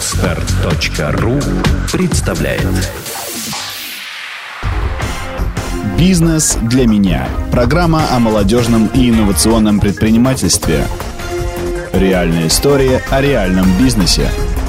[0.00, 1.38] Отстар.ру
[1.92, 2.66] представляет.
[5.98, 10.86] «Бизнес для меня»– программа о молодежном и инновационном предпринимательстве.
[11.92, 14.30] Реальная история о реальном бизнесе–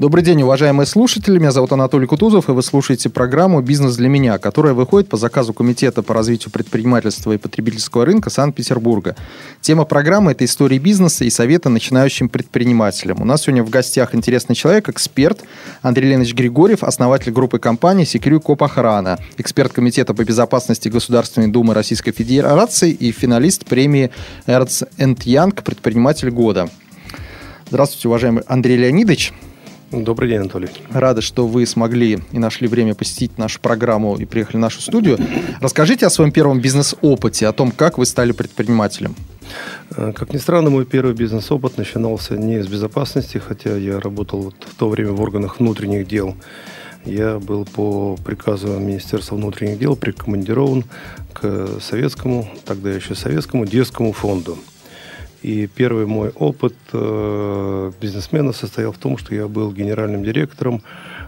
[0.00, 1.38] Добрый день, уважаемые слушатели.
[1.38, 5.52] Меня зовут Анатолий Кутузов, и вы слушаете программу «Бизнес для меня», которая выходит по заказу
[5.52, 9.14] Комитета по развитию предпринимательства и потребительского рынка Санкт-Петербурга.
[9.60, 13.20] Тема программы– это истории бизнеса и советы начинающим предпринимателям.
[13.20, 15.42] У нас сегодня в гостях интересный человек, эксперт
[15.82, 21.74] Андрей Ленович Григорьев, основатель группы компаний «Секрю Коп Охрана», эксперт Комитета по безопасности Государственной Думы
[21.74, 24.12] Российской Федерации и финалист премии
[24.46, 26.70] Эрц Янг «Предприниматель года».
[27.68, 29.34] Здравствуйте, уважаемый Андрей Леонидович.
[29.92, 30.68] Добрый день, Анатолий.
[30.92, 35.18] Рады, что вы смогли и нашли время посетить нашу программу и приехали в нашу студию.
[35.60, 39.16] Расскажите о своем первом бизнес-опыте, о том, как вы стали предпринимателем.
[39.96, 44.74] Э, как ни странно, мой первый бизнес-опыт начинался не из безопасности, хотя я работал в
[44.76, 46.36] то время в органах внутренних дел.
[47.04, 50.84] Я был по приказу Министерства внутренних дел прикомандирован
[51.32, 54.56] к советскому, тогда еще советскому детскому фонду–
[55.42, 60.82] и первый мой опыт э, бизнесмена состоял в том, что я был генеральным директором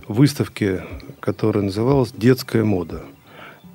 [0.06, 0.82] выставки,
[1.20, 3.02] которая называлась «Детская мода».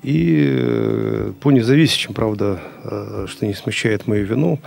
[0.02, 4.60] И э, по независящим, правда, э, что не смущает мою вину,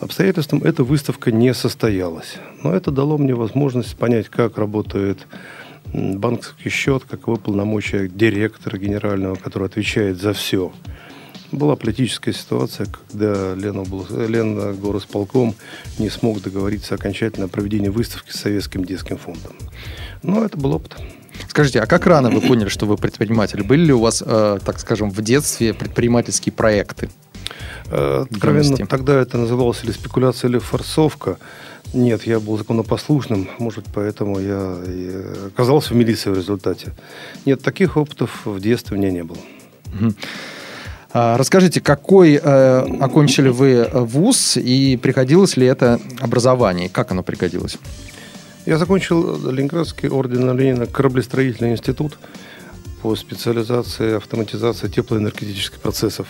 [0.00, 2.36] обстоятельствам эта выставка не состоялась.
[2.62, 5.26] Но это дало мне возможность понять, как работает
[5.94, 10.70] банковский счет, каковы полномочия директора генерального, который отвечает за все–
[11.52, 15.54] была политическая ситуация, когда Лена, был, Лена горосполком
[15.98, 19.52] не смог договориться окончательно о проведении выставки с Советским детским фондом.
[20.22, 20.96] Но это был опыт.
[21.48, 23.62] Скажите, а как рано вы поняли, что вы предприниматель?
[23.62, 27.08] Были ли у вас, э, так скажем, в детстве предпринимательские проекты?
[27.90, 31.38] Э, откровенно, тогда это называлось или спекуляция, или форсовка.
[31.94, 36.92] Нет, я был законопослушным, может, поэтому я и оказался в милиции в результате.
[37.46, 39.38] Нет, таких опытов в детстве у меня не было.
[39.94, 40.10] А,
[41.12, 46.88] расскажите, какой э, окончили вы вуз и приходилось ли это образование?
[46.88, 47.78] Как оно пригодилось?
[48.66, 52.18] Я закончил Ленинградский орден Ленина кораблестроительный институт
[53.00, 56.28] по специализации автоматизации теплоэнергетических процессов.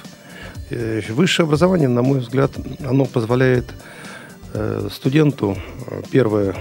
[0.71, 2.53] Э, высшее образование, на мой взгляд,
[2.87, 3.73] оно позволяет э,
[4.91, 6.57] студенту, э, первое,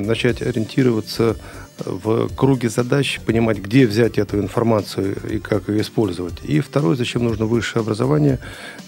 [0.00, 1.36] начать ориентироваться
[1.78, 6.34] в круге задач понимать, где взять эту информацию и как ее использовать.
[6.44, 8.38] И второе, зачем нужно высшее образование,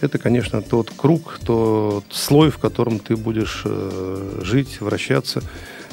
[0.01, 5.43] это, конечно, тот круг, тот слой, в котором ты будешь э, жить, вращаться,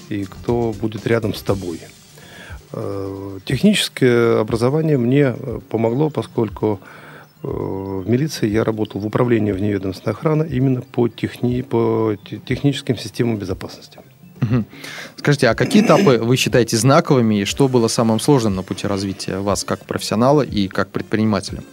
[0.09, 1.79] и кто будет рядом с тобой.
[2.73, 6.79] Э, техническое образование мне э, помогло, поскольку
[7.43, 12.15] в милиции я работал в управлении вневедомственной охраны именно по, техни, по
[12.45, 13.99] техническим системам безопасности.
[15.17, 19.37] Скажите, а какие этапы вы считаете знаковыми и что было самым сложным на пути развития
[19.37, 21.63] вас как профессионала и как предпринимателя?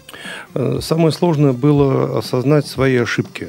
[0.55, 3.49] Э, самое сложное было осознать свои ошибки.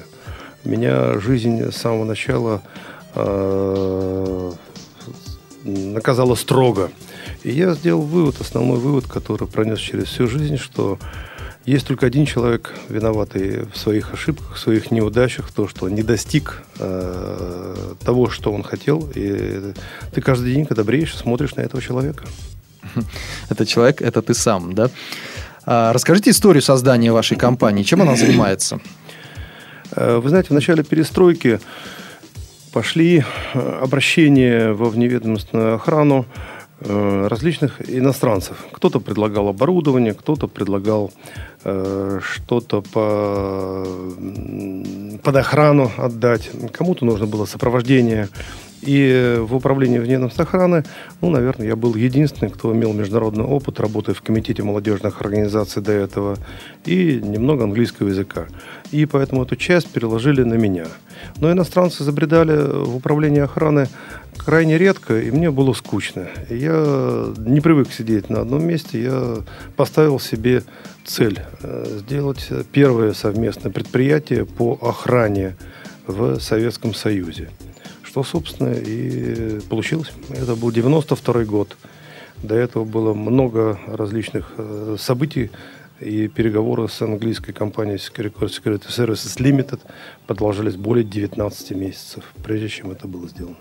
[0.64, 2.62] Меня жизнь с самого начала
[3.16, 4.52] э,
[5.64, 6.90] наказала строго.
[7.44, 10.98] И я сделал вывод, основной вывод, который пронес через всю жизнь, что
[11.66, 16.64] есть только один человек, виноватый в своих ошибках, в своих неудачах, то, что не достиг
[16.80, 19.10] э, того, что он хотел.
[19.14, 19.74] И
[20.14, 22.26] ты каждый день, когда бреешь, смотришь на этого человека.
[23.50, 24.90] Это человек, это ты сам, да?
[25.66, 27.84] А, расскажите историю создания вашей компании.
[27.84, 28.80] Чем она занимается?
[29.92, 31.60] Э, вы знаете, в начале перестройки
[32.72, 36.26] пошли э, обращения во вневедомственную охрану
[36.82, 38.66] различных иностранцев.
[38.72, 41.12] Кто-то предлагал оборудование, кто-то предлагал
[41.64, 43.86] э, что-то по,
[45.24, 48.30] под охрану отдать, кому-то нужно было сопровождение.
[48.82, 50.84] И в управлении внедомственной охраны,
[51.22, 55.92] ну, наверное, я был единственный, кто имел международный опыт, работая в комитете молодежных организаций до
[55.92, 56.38] этого,
[56.86, 58.48] и немного английского языка.
[58.92, 60.86] И поэтому эту часть переложили на меня.
[61.38, 62.56] Но иностранцы забредали
[62.86, 63.88] в управление охраны
[64.38, 66.28] крайне редко, и мне было скучно.
[66.50, 69.38] Я не привык сидеть на одном месте, я
[69.76, 70.64] поставил себе
[71.06, 75.56] цель э, сделать первое совместное предприятие по охране
[76.08, 77.50] в Советском Союзе.
[78.10, 80.12] Что, собственно, и получилось.
[80.32, 81.78] Это был 92 год.
[82.42, 85.52] До этого было много различных э, событий,
[86.00, 89.82] и переговоры с английской компанией Security Services Limited
[90.26, 93.58] продолжались более 19 месяцев, прежде чем это было сделано.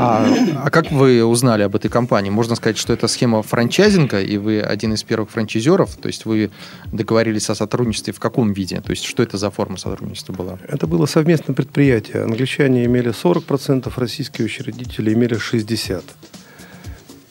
[0.00, 0.24] А,
[0.64, 2.30] а как вы узнали об этой компании?
[2.30, 6.50] Можно сказать, что это схема франчайзинга, и вы один из первых франчайзеров, то есть вы
[6.92, 8.80] договорились о сотрудничестве в каком виде?
[8.80, 10.58] То есть что это за форма сотрудничества была?
[10.68, 12.22] Это было совместное предприятие.
[12.22, 16.02] Англичане имели 40%, российские учредители имели 60%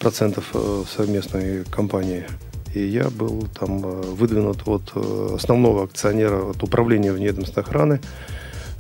[0.02, 2.26] э, совместной компании.
[2.74, 8.02] И я был там э, выдвинут от э, основного акционера, от управления внедомственной охраны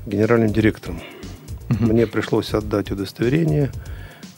[0.05, 1.01] генеральным директором.
[1.69, 3.71] Мне пришлось отдать удостоверение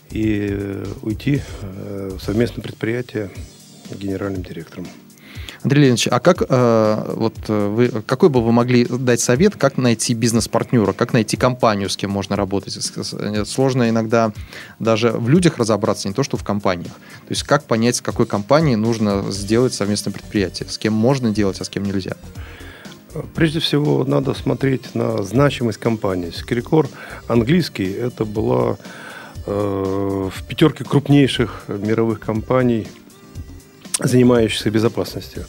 [0.09, 3.29] и э, уйти э, в совместное предприятие
[3.91, 4.87] генеральным директором.
[5.61, 10.13] Андрей Леонидович, а как э, вот вы, какой бы вы могли дать совет, как найти
[10.13, 12.73] бизнес-партнера, как найти компанию, с кем можно работать?
[13.45, 14.31] Сложно иногда
[14.79, 16.93] даже в людях разобраться, не то что в компаниях.
[16.93, 21.59] То есть как понять, с какой компанией нужно сделать совместное предприятие, с кем можно делать,
[21.59, 22.15] а с кем нельзя?
[23.33, 26.29] Прежде всего, надо смотреть на значимость компании.
[26.29, 26.87] Скрикор
[27.27, 28.77] английский– это была
[29.45, 32.87] э, в пятерке крупнейших мировых компаний,
[33.99, 35.45] занимающихся безопасностью.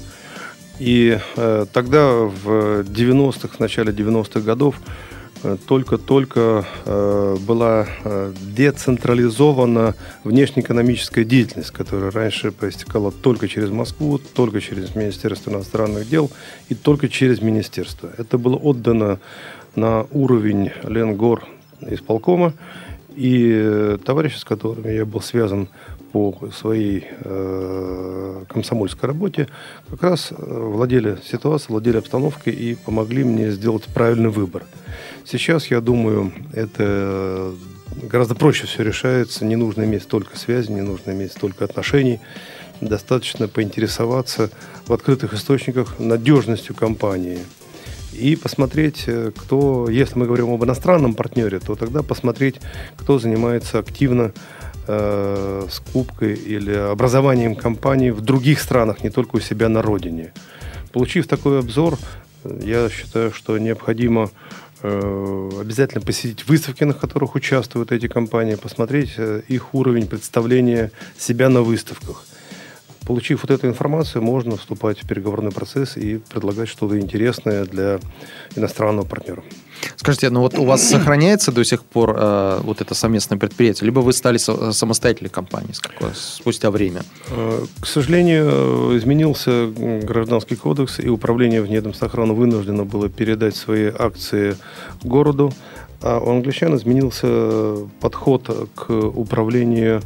[0.79, 4.77] И э, тогда, в 90-х, в начале 90-х годов,
[5.67, 9.95] только-только э, была э, децентрализована
[10.25, 16.31] внешнеэкономическая деятельность, которая раньше проистекала только через Москву, только через Министерство иностранных дел
[16.69, 18.11] и только через министерство.
[18.19, 19.19] Это было отдано
[19.75, 21.47] на уровень Ленгор
[21.81, 22.53] исполкома,
[23.17, 25.69] и товарищи, с которыми я был связан
[26.13, 29.49] по своей э, комсомольской работе,
[29.89, 34.65] как раз владели ситуацией, владели обстановкой и помогли мне сделать правильный выбор.
[35.25, 37.53] Сейчас, я думаю, это
[38.03, 39.45] гораздо проще все решается.
[39.45, 42.21] Не нужно иметь столько связей, не нужно иметь столько отношений.
[42.81, 44.51] Достаточно поинтересоваться
[44.87, 47.41] в открытых источниках надежностью компании
[48.13, 52.57] и посмотреть, э, кто, если мы говорим об иностранном партнере, то тогда посмотреть,
[52.97, 54.33] кто занимается активно
[54.91, 60.33] э, скупкой или образованием компании в других странах, не только у себя на родине.
[60.93, 61.99] Получив такой обзор,
[62.45, 64.31] я считаю, что необходимо
[64.83, 71.51] Э, обязательно посетить выставки, на которых участвуют эти компании, посмотреть э, их уровень представления себя
[71.51, 72.25] на выставках.
[73.07, 77.99] Получив вот эту информацию, можно вступать в переговорный процесс и предлагать что-то интересное для
[78.57, 79.43] иностранного партнера.
[79.97, 84.01] Скажите, ну вот у вас сохраняется до сих пор э, вот это совместное предприятие, либо
[84.01, 85.75] вы стали со- самостоятельной компанией
[86.15, 87.03] спустя время?
[87.31, 94.57] Э, к сожалению, изменился гражданский кодекс, и управление внедомственной охраны вынуждено было передать свои акции
[95.03, 95.53] городу,
[96.03, 100.03] а у англичан изменился подход к управлению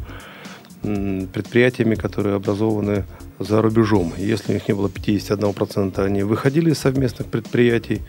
[1.33, 3.05] предприятиями, которые образованы
[3.39, 4.13] за рубежом.
[4.17, 8.03] Если у них не было 51%, они выходили из совместных предприятий.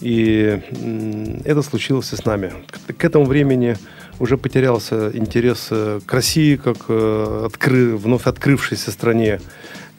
[0.00, 0.60] И
[1.44, 2.52] это случилось и с нами.
[2.96, 3.76] К этому времени
[4.18, 9.40] уже потерялся интерес э, к России, как э, откры, вновь открывшейся стране.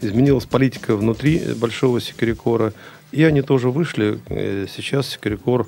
[0.02, 2.74] Изменилась политика внутри большого Секирикора.
[3.12, 4.20] И они тоже вышли.
[4.30, 5.68] Э, сейчас Секирикор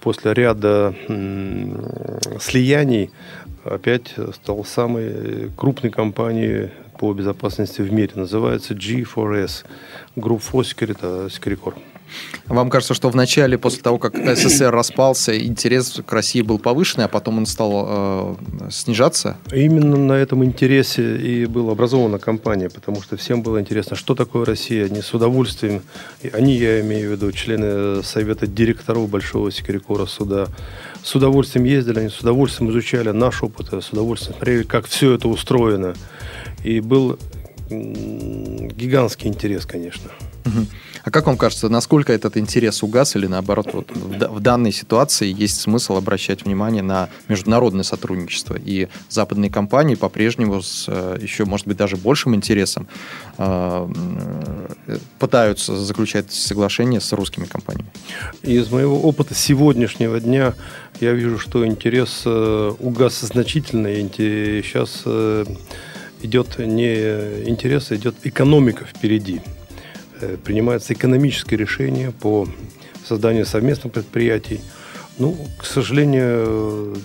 [0.00, 0.96] после ряда
[2.40, 3.12] слияний
[3.64, 8.10] опять стал самой крупной компанией по безопасности в мире.
[8.16, 9.64] Называется G4S.
[10.16, 11.74] Group for Security, Security
[12.46, 17.06] Вам кажется, что в начале, после того, как СССР распался, интерес к России был повышенный,
[17.06, 18.34] а потом он стал э,
[18.70, 19.38] снижаться?
[19.52, 24.44] Именно на этом интересе и была образована компания, потому что всем было интересно, что такое
[24.44, 24.86] Россия.
[24.86, 25.82] Они с удовольствием,
[26.32, 30.46] они, я имею в виду, члены Совета директоров Большого Секирикора суда,
[31.02, 35.28] с удовольствием ездили, они с удовольствием изучали наш опыт, с удовольствием смотрели, как все это
[35.28, 35.94] устроено.
[36.62, 37.18] И был
[37.70, 40.10] гигантский интерес, конечно.
[41.04, 45.32] А как вам кажется, насколько этот интерес угас или наоборот, вот в, в данной ситуации
[45.32, 48.56] есть смысл обращать внимание на международное сотрудничество?
[48.56, 52.88] И западные компании по-прежнему с э, еще, может быть, даже большим интересом
[53.36, 53.88] э,
[55.18, 57.90] пытаются заключать соглашения с русскими компаниями?
[58.42, 60.54] Из моего опыта сегодняшнего дня
[61.00, 63.88] я вижу, что интерес э, угас значительно.
[63.88, 65.44] И сейчас э,
[66.22, 69.42] идет не интерес, а идет экономика впереди.
[70.24, 72.48] Э, принимается экономическое решение по
[73.06, 74.60] созданию совместных предприятий.
[75.18, 76.96] Ну, к сожалению,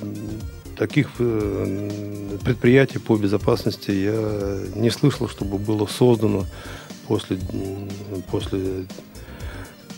[0.78, 1.12] таких
[2.44, 6.46] предприятий по безопасности я не слышал, чтобы было создано
[7.08, 7.38] после,
[8.32, 8.86] после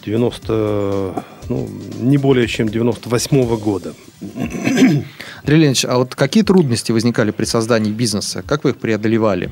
[0.04, 3.94] 90, ну, не более чем 98 -го года.
[4.22, 5.06] Андрей
[5.46, 8.44] Леонидович, а вот какие трудности возникали при создании бизнеса?
[8.46, 9.52] Как вы их преодолевали?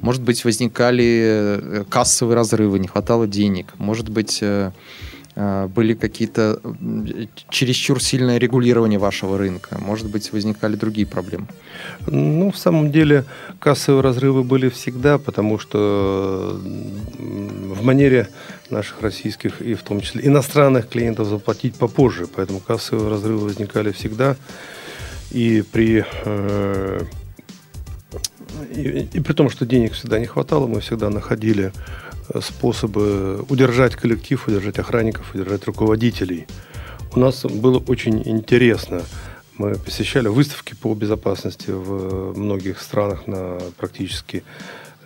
[0.00, 3.66] Может быть, возникали э, кассовые разрывы, не хватало денег.
[3.78, 4.70] Может быть, э,
[5.34, 6.60] э, были какие-то
[7.50, 9.78] чересчур сильное регулирование вашего рынка?
[9.80, 11.46] Может быть, возникали другие проблемы?
[12.06, 13.24] Ну, в самом деле,
[13.58, 16.60] кассовые разрывы были всегда, потому что
[17.18, 18.28] в манере
[18.70, 22.26] наших российских и в том числе иностранных клиентов заплатить попозже.
[22.26, 24.36] Поэтому кассовые разрывы возникали всегда.
[25.30, 27.00] И при э,
[28.74, 31.72] и, и при том, что денег всегда не хватало, мы всегда находили
[32.28, 36.46] э, способы удержать коллектив, удержать охранников, удержать руководителей.
[37.14, 39.02] У нас было очень интересно.
[39.56, 44.44] Мы посещали выставки по безопасности в многих странах на практически,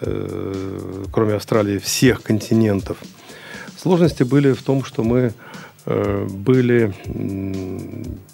[0.01, 2.99] э, кроме Австралии, всех континентов.
[3.77, 5.33] Сложности были в том, что мы
[5.87, 6.93] э, были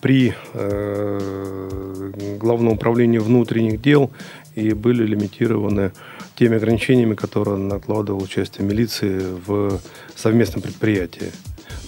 [0.01, 2.11] при э,
[2.41, 4.11] Главном управлении внутренних дел
[4.59, 5.93] и были лимитированы
[6.37, 9.81] теми ограничениями, которые накладывал участие милиции в
[10.17, 11.33] совместном предприятии.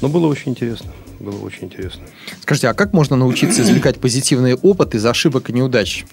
[0.00, 0.91] Но было очень интересно.
[1.19, 2.03] Было очень интересно.
[2.41, 6.07] Скажите, а как можно научиться извлекать позитивный опыт из ошибок и неудач?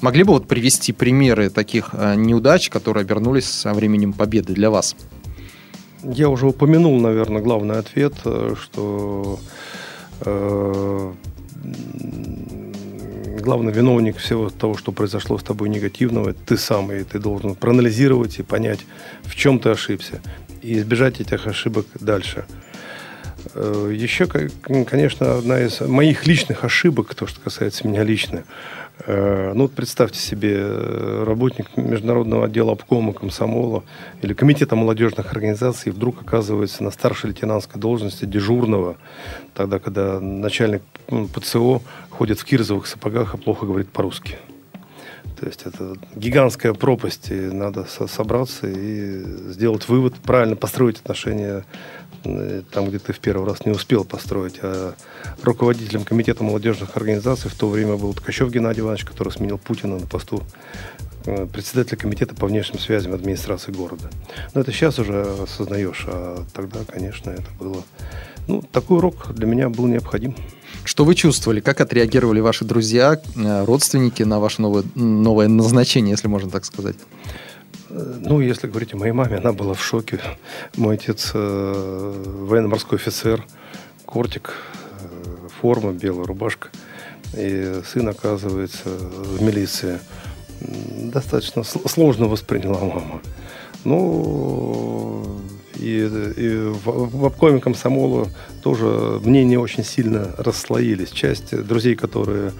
[0.00, 4.96] Могли бы вот привести примеры таких э, неудач, которые обернулись со временем победы для вас?
[6.02, 9.38] Я уже упомянул, наверное, главный ответ, э, что
[10.20, 11.12] э,
[13.42, 17.54] главный виновник всего того, что произошло с тобой негативного, это ты сам, и ты должен
[17.54, 18.80] проанализировать и понять,
[19.22, 20.20] в чем ты ошибся,
[20.62, 22.44] и избежать этих ошибок дальше.
[23.54, 28.44] Э, Еще, конечно, одна из моих личных ошибок, то, что касается меня лично,
[29.06, 33.82] ну, вот представьте себе, э, работник международного отдела обкома комсомола
[34.20, 38.96] или комитета молодежных организаций вдруг оказывается на старшей лейтенантской должности дежурного,
[39.54, 41.80] тогда, когда начальник ПЦО
[42.10, 44.36] ходит в кирзовых сапогах и плохо говорит по-русски.
[45.40, 51.62] То есть это гигантская пропасть, и надо собраться и сделать вывод, правильно построить отношения Э,
[52.22, 54.58] там, где ты в первый раз не успел построить.
[54.62, 54.94] А
[55.42, 60.06] руководителем комитета молодежных организаций в то время был Ткачев Геннадий Иванович, который сменил Путина на
[60.06, 60.42] посту
[61.26, 64.10] э, председателя комитета по внешним связям администрации города.
[64.54, 67.82] Но это сейчас уже осознаешь, а тогда, конечно, это было...
[68.48, 70.34] Ну, такой урок для меня был необходим.
[70.84, 71.60] Что вы чувствовали?
[71.60, 76.96] Как отреагировали ваши друзья, э, родственники на ваше новое, новое назначение, если можно так сказать?
[77.94, 80.18] Ну, если говорить о моей маме, она была в шоке.
[80.76, 83.44] Мой отец э, военно-морской офицер,
[84.06, 84.54] кортик,
[85.00, 86.70] э, форма, белая рубашка.
[87.36, 89.98] И сын, оказывается, в милиции.
[90.60, 93.20] Достаточно сложно восприняла мама.
[93.84, 95.42] Ну,
[95.74, 95.98] и,
[96.36, 98.28] и в, в обкоме комсомола
[98.62, 98.86] тоже
[99.22, 101.10] мнения очень сильно расслоились.
[101.10, 102.52] Часть друзей, которые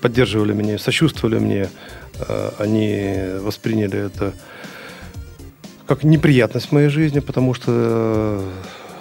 [0.00, 1.68] поддерживали меня, сочувствовали мне,
[2.18, 4.34] э, они восприняли это
[5.86, 8.50] как неприятность в моей жизни, потому что э,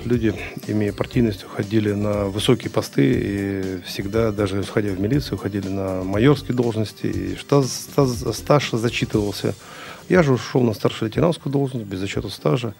[0.05, 0.33] люди,
[0.67, 6.55] имея партийность, уходили на высокие посты и всегда, даже входя в милицию, уходили на майорские
[6.55, 9.53] должности, и стаж, стаж зачитывался.
[10.09, 12.73] Я же ушел на старшую лейтенантскую должность, без зачета стажа.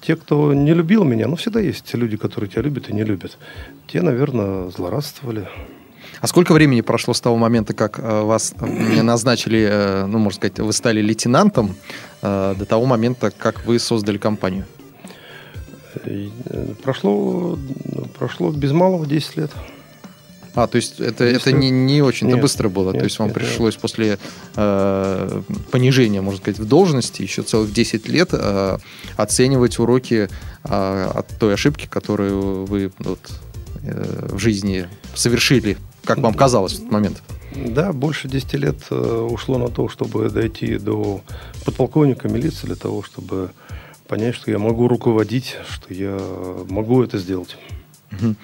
[0.00, 3.38] Те, кто не любил меня, ну, всегда есть люди, которые тебя любят и не любят.
[3.86, 5.48] Те, наверное, злорадствовали.
[6.22, 10.36] А сколько времени прошло с того момента, как э, вас э, назначили, э, ну, можно
[10.36, 11.74] сказать, вы стали лейтенантом,
[12.22, 14.64] до того момента, как вы создали компанию?
[16.84, 17.58] Прошло,
[18.16, 19.50] прошло без малого 10 лет.
[20.54, 22.92] А, то есть это, это не, не очень-то быстро было.
[22.92, 23.82] Нет, то есть вам нет, пришлось нет.
[23.82, 24.18] после
[24.54, 28.78] э, понижения, можно сказать, в должности еще целых 10 лет э,
[29.16, 30.28] оценивать уроки
[30.62, 33.18] э, от той ошибки, которую вы вот,
[33.82, 34.86] э, в жизни
[35.16, 37.22] совершили как вам казалось в этот момент?
[37.54, 41.20] Да, больше 10 лет э, ушло на то, чтобы дойти до
[41.64, 43.50] подполковника милиции, для того, чтобы
[44.08, 46.18] понять, что я могу руководить, что я
[46.68, 47.56] могу это сделать.
[48.12, 48.34] Угу.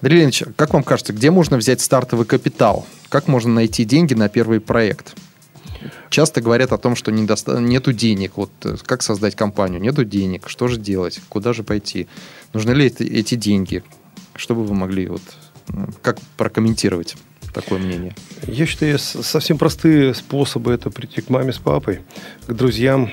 [0.00, 2.86] Андрей Леонидович, как вам кажется, где можно взять стартовый капитал?
[3.08, 5.14] Как можно найти деньги на первый проект?
[6.10, 7.60] Часто говорят о том, что недоста...
[7.60, 8.32] нету денег.
[8.36, 9.80] Вот э, как создать компанию?
[9.80, 10.48] Нету денег.
[10.48, 11.20] Что же делать?
[11.28, 12.08] Куда же пойти?
[12.52, 13.82] Нужны ли эти деньги?
[14.34, 15.22] Что бы вы могли вот
[16.02, 17.16] как прокомментировать
[17.52, 18.14] такое мнение?
[18.46, 22.00] Я считаю, совсем простые способы это прийти к маме с папой,
[22.46, 23.10] к друзьям.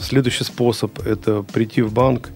[0.00, 2.30] Следующий способ– это прийти в банк.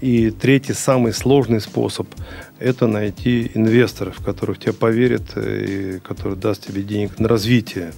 [0.00, 2.08] И третий, самый сложный способ–
[2.58, 7.92] это найти инвесторов, которые в тебя поверят и которые даст тебе денег на развитие.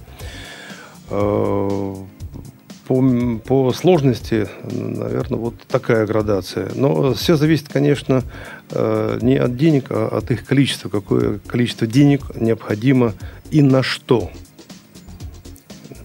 [2.93, 6.69] По, по сложности, наверное, вот такая градация.
[6.75, 8.21] Но все зависит, конечно,
[8.69, 10.89] э, не от денег, а от их количества.
[10.89, 13.13] Какое количество денег необходимо
[13.49, 14.29] и на что.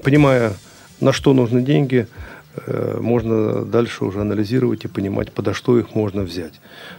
[0.03, 0.55] Понимая,
[1.01, 2.07] на что нужны деньги,
[2.57, 6.55] э, можно дальше уже анализировать и понимать, подо что их можно взять.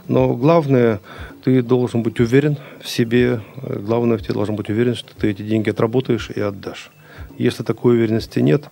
[0.07, 0.99] Но главное,
[1.43, 5.71] ты должен быть уверен в себе, главное, ты должен быть уверен, что ты эти деньги
[5.71, 6.91] отработаешь и отдашь.
[7.39, 8.65] Если такой уверенности нет,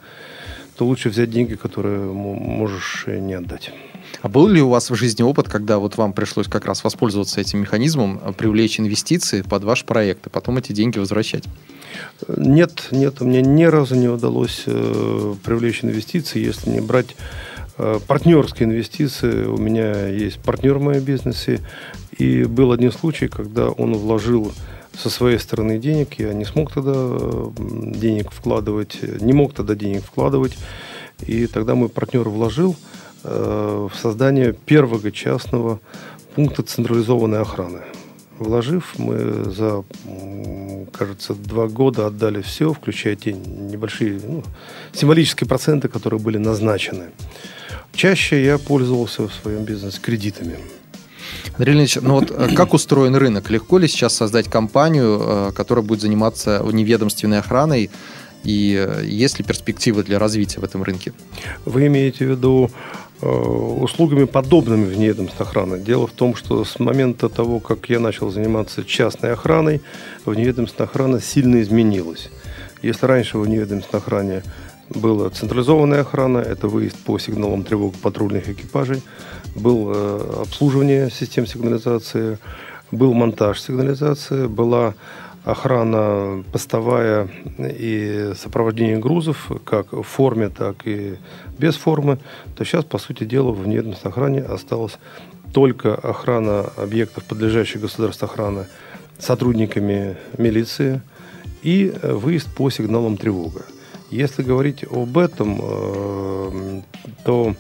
[0.77, 3.72] то лучше взять деньги, которые можешь не отдать.
[4.22, 7.41] А был ли у вас в жизни опыт, когда вот вам пришлось как раз воспользоваться
[7.41, 11.43] этим механизмом, э, привлечь инвестиции под ваш проект, и потом эти деньги возвращать?
[12.27, 17.15] Нет, нет, мне ни разу не удалось э, привлечь инвестиции, если не брать
[17.77, 19.46] э, партнерские инвестиции.
[19.46, 21.60] У меня есть партнер в моем бизнесе,
[22.17, 24.51] и был один случай, когда он вложил
[24.98, 26.20] со своей стороны денег.
[26.20, 26.94] Я не смог тогда
[27.58, 30.58] денег вкладывать, не мог тогда денег вкладывать.
[31.25, 32.75] И тогда мой партнер вложил
[33.24, 35.80] э, в создание первого частного
[36.36, 37.82] пункта централизованной охраны.
[38.38, 39.84] Вложив, мы за,
[40.92, 44.44] кажется, два года отдали все, включая те небольшие ну,
[44.94, 47.06] символические проценты, которые были назначены.
[47.94, 50.60] Чаще я пользовался в своем бизнесе кредитами.
[51.57, 53.50] Андрей Леонидович, ну вот э, как устроен рынок?
[53.50, 57.89] Легко ли сейчас создать компанию, э, которая будет заниматься неведомственной охраной?
[58.43, 61.13] И э, есть ли перспективы для развития в этом рынке?
[61.65, 62.72] Вы имеете в виду
[63.19, 65.79] услугами, подобными вневедомственной охраны.
[65.79, 69.81] Дело в том, что с момента того, как я начал заниматься частной охраной,
[70.24, 72.29] вневедомственная охрана сильно изменилась.
[72.84, 74.43] Если раньше в вневедомственной охране
[74.89, 79.01] была централизованная охрана, это выезд по сигналам тревог патрульных экипажей,
[79.56, 82.38] был э, обслуживание систем сигнализации,
[82.91, 84.94] был монтаж сигнализации, была
[85.44, 91.15] охрана постовая и сопровождение грузов, как в форме, так и
[91.58, 92.20] без формы,
[92.56, 94.98] то сейчас, по сути дела, в внедомственной охране осталась
[95.53, 98.65] только охрана объектов, подлежащих государственной охраны,
[99.20, 101.01] сотрудниками милиции
[101.63, 103.62] и э, выезд по сигналам тревога.
[104.10, 106.82] Если говорить об этом, э,
[107.26, 107.56] то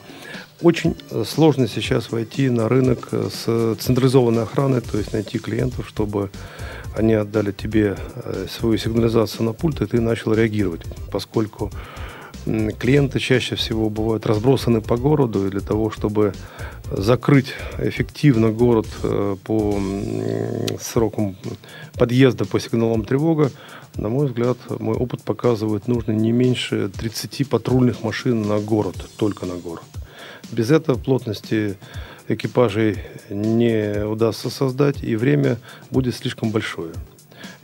[0.61, 6.31] очень сложно сейчас войти на рынок с централизованной охраной, то есть найти клиентов, чтобы
[6.95, 11.71] они отдали тебе э, свою сигнализацию на пульт, и ты начал реагировать, поскольку
[12.79, 16.33] клиенты чаще всего бывают разбросаны по городу, и для того, чтобы
[16.89, 19.77] закрыть эффективно город э, по
[20.79, 21.35] срокам
[21.97, 23.51] подъезда по сигналам тревога,
[23.97, 29.45] на мой взгляд, мой опыт показывает, нужно не меньше 30 патрульных машин на город, только
[29.45, 29.83] на город.
[30.51, 31.77] Без этого плотности
[32.27, 32.97] экипажей
[33.29, 35.57] не удастся создать, и время
[35.91, 36.93] будет слишком большое.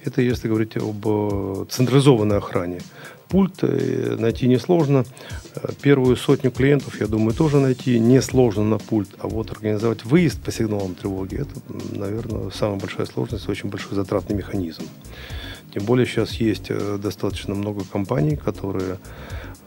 [0.04, 2.82] Это если говорить об э, централизованной охране.
[3.30, 5.06] Пульт э, найти несложно.
[5.82, 9.10] Первую сотню клиентов, я думаю, тоже найти несложно на пульт.
[9.20, 11.54] А вот организовать выезд по сигналам тревоги, это,
[11.98, 14.84] наверное, самая большая сложность, очень большой затратный механизм.
[15.74, 19.00] Тем более сейчас есть э, достаточно много компаний, которые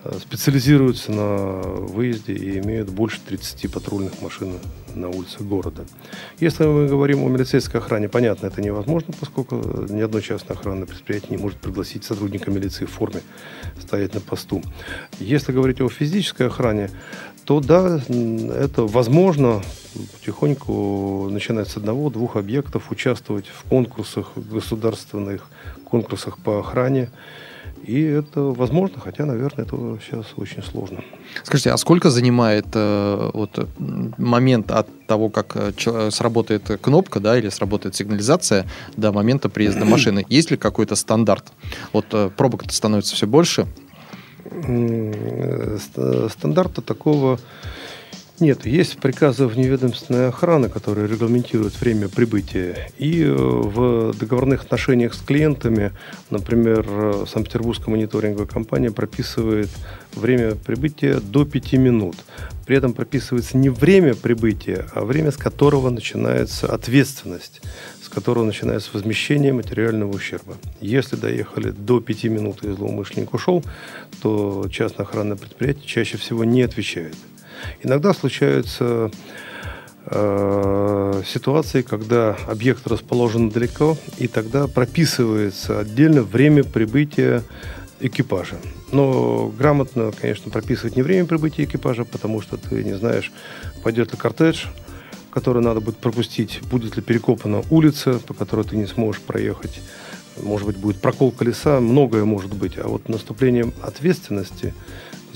[0.04, 4.60] э, специализируются на выезде и имеют больше 30 патрульных машин
[4.94, 5.84] на улицах города.
[6.38, 9.56] Если мы говорим о милицейской охране, понятно, это невозможно, поскольку
[9.88, 13.20] ни одно частное охранное предприятие не может пригласить сотрудника милиции в форме
[13.80, 14.62] стоять на посту.
[15.18, 16.90] Если говорить о физической охране,
[17.46, 19.62] то да, это возможно
[20.18, 25.48] потихоньку, начиная с одного-двух объектов, участвовать в конкурсах государственных,
[25.88, 27.10] конкурсах по охране.
[27.84, 31.04] И это возможно, хотя, наверное, это сейчас очень сложно.
[31.44, 33.68] Скажите, а сколько занимает э, вот,
[34.18, 40.26] момент от того, как э, сработает кнопка, да, или сработает сигнализация до момента приезда машины?
[40.28, 41.52] Есть ли какой-то стандарт?
[41.92, 43.68] Вот э, пробок становится все больше,
[46.30, 47.38] стандарта такого
[48.40, 48.66] нет.
[48.66, 52.90] Есть приказы вневедомственной охраны, которые регламентируют время прибытия.
[52.98, 55.92] И э, в договорных отношениях с клиентами,
[56.30, 59.68] например, э, Санкт-Петербургская мониторинговая компания прописывает
[60.14, 62.16] время прибытия до 5 минут.
[62.66, 67.62] При этом прописывается не время прибытия, а время, с которого начинается ответственность
[68.16, 70.56] которого начинается возмещение материального ущерба.
[70.80, 73.62] Если доехали до 5 минут и злоумышленник ушел,
[74.22, 77.14] то частное охранное предприятие чаще всего не отвечает.
[77.82, 79.10] Иногда случаются
[80.06, 87.42] э, ситуации, когда объект расположен далеко, и тогда прописывается отдельно время прибытия
[88.00, 88.56] экипажа.
[88.92, 93.32] Но грамотно, конечно, прописывать не время прибытия экипажа, потому что ты не знаешь,
[93.82, 94.68] пойдет ли кортеж,
[95.30, 99.80] который надо будет пропустить, будет ли перекопана улица, по которой ты не сможешь проехать,
[100.42, 102.78] может быть, будет прокол колеса, многое может быть.
[102.78, 104.74] А вот наступлением ответственности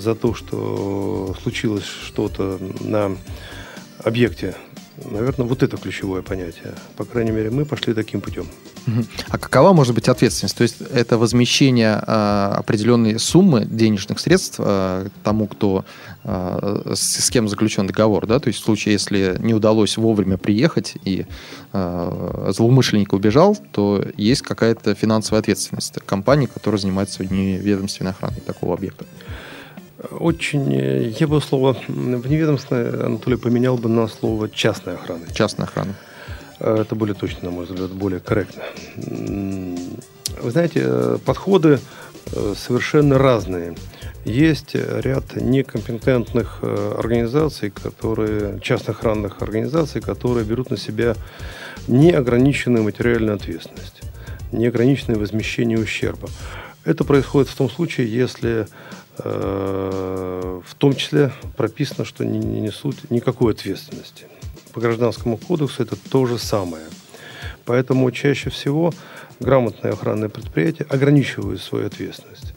[0.01, 3.17] за то, что случилось что-то на
[4.03, 4.55] объекте,
[5.11, 6.75] наверное, вот это ключевое понятие.
[6.97, 8.47] По крайней мере, мы пошли таким путем.
[9.29, 10.57] А какова может быть ответственность?
[10.57, 15.85] То есть это возмещение э, определенной суммы денежных средств э, тому, кто
[16.25, 18.39] э, с, с кем заключен договор, да?
[18.39, 21.27] То есть в случае, если не удалось вовремя приехать и
[21.73, 29.05] э, злоумышленник убежал, то есть какая-то финансовая ответственность компании, которая занимается вневедомственной охраной такого объекта.
[30.09, 35.27] Очень, э, я бы слово вневедомственное, Анатолий, поменял бы на слово частная охрана.
[35.33, 35.95] Частная охрана.
[36.59, 38.63] Э, это более точно, на мой взгляд, более корректно.
[38.97, 41.81] Вы знаете, э, подходы
[42.55, 43.75] совершенно разные.
[44.25, 51.17] Есть ряд некомпетентных организаций, которые, частных охранных организаций, которые берут на себя
[51.89, 54.03] неограниченную материальную ответственность,
[54.53, 56.29] неограниченное возмещение ущерба.
[56.85, 58.67] Это происходит в том случае, если
[59.23, 64.27] в том числе прописано, что не несут никакой ответственности.
[64.73, 66.85] По гражданскому кодексу это то же самое.
[67.65, 68.93] Поэтому чаще всего
[69.41, 72.55] грамотные охранные предприятия ограничивают свою ответственность.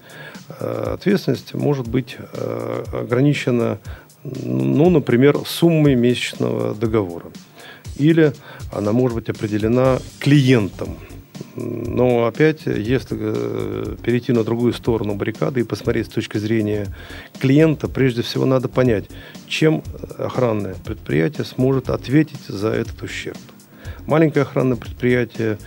[0.59, 3.79] Э, ответственность может быть э, ограничена,
[4.23, 7.27] ну, например, суммой месячного договора.
[7.97, 8.33] Или
[8.71, 10.97] она может быть определена клиентом
[11.55, 16.87] но опять, если э, перейти на другую сторону баррикады и посмотреть с точки зрения
[17.39, 19.05] клиента, прежде всего надо понять,
[19.47, 19.83] чем
[20.17, 23.37] охранное предприятие сможет ответить за этот ущерб.
[24.07, 25.59] Маленькое охранное предприятие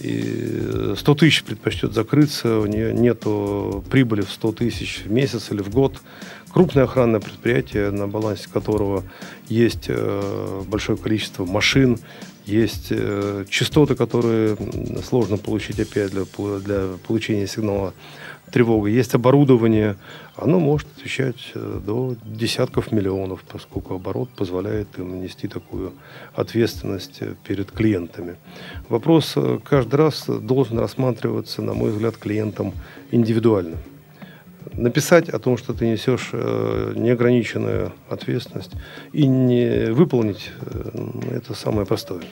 [0.00, 3.20] и 100 тысяч предпочтет закрыться, у нее нет
[3.90, 6.00] прибыли в 100 тысяч в месяц или в год.
[6.52, 9.04] Крупное охранное предприятие, на балансе которого
[9.48, 11.98] есть э, большое количество машин,
[12.50, 14.56] есть э, частоты, которые
[15.04, 16.24] сложно получить опять для,
[16.58, 17.94] для получения сигнала
[18.50, 18.88] тревога.
[18.88, 19.96] Есть оборудование,
[20.36, 25.92] оно может отвечать э, до десятков миллионов, поскольку оборот позволяет им нести такую
[26.34, 28.36] ответственность э, перед клиентами.
[28.88, 32.72] Вопрос каждый раз должен рассматриваться, на мой взгляд, клиентом
[33.12, 33.76] индивидуально.
[34.72, 38.72] Написать о том, что ты несешь неограниченную ответственность
[39.12, 40.50] и не выполнить,
[41.30, 42.22] это самое простое.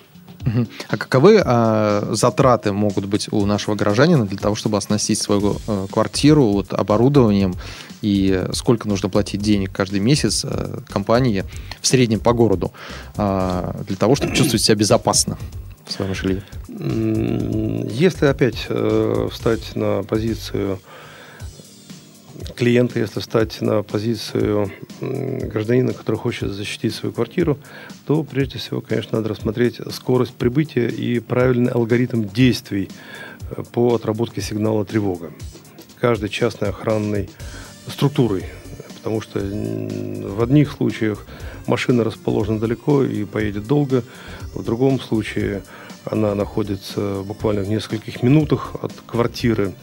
[0.89, 5.87] А каковы а, затраты могут быть у нашего горожанина для того, чтобы оснастить свою а,
[5.89, 7.55] квартиру вот, оборудованием?
[8.01, 11.45] И сколько нужно платить денег каждый месяц а, компании
[11.81, 12.73] в среднем по городу
[13.17, 15.39] а, для того, чтобы чувствовать себя безопасно
[15.87, 16.43] в своем жилье?
[16.69, 20.79] Если опять э, встать на позицию
[22.57, 24.71] клиента, если встать на позицию
[25.01, 27.59] гражданина, который хочет защитить свою квартиру,
[28.07, 32.89] то прежде всего, конечно, надо рассмотреть скорость прибытия и правильный алгоритм действий
[33.51, 35.33] э, по отработке сигнала тревога.
[36.01, 37.29] Каждой частной охранной
[37.89, 38.45] структурой,
[38.97, 41.27] потому что в одних случаях
[41.67, 44.05] машина расположена далеко и поедет долго,
[44.55, 45.63] в другом случае
[46.05, 49.75] она находится буквально в нескольких минутах от квартиры.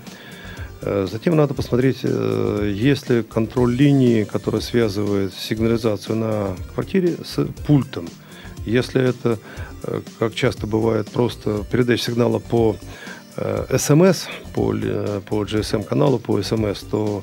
[0.81, 7.45] Э, затем надо посмотреть, э, есть ли контроль линии, которая связывает сигнализацию на квартире с
[7.65, 8.07] пультом.
[8.65, 9.39] Если это,
[9.83, 12.75] э, как часто бывает, просто передача сигнала по
[13.77, 14.73] СМС, по,
[15.27, 17.21] по GSM-каналу, по СМС, то